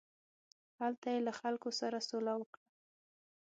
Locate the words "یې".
1.13-1.19